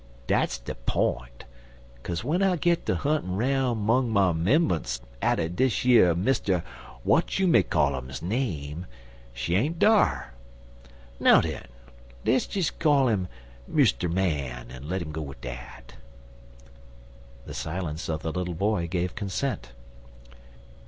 [0.25, 1.45] Dat's de p'int,
[2.01, 6.63] kase w'en I git ter huntin' 'roun' 'mong my 'membunce atter dish yer Mister
[7.05, 8.87] W'atyoumaycollum's name,
[9.31, 10.33] she ain't dar.
[11.19, 11.67] Now den,
[12.25, 13.27] le's des call 'im
[13.71, 14.11] Mr.
[14.11, 15.93] Man en let 'im go at dat."
[17.45, 19.71] The silence of the little boy gave consent.